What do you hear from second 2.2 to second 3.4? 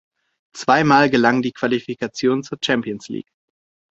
zur Champions League.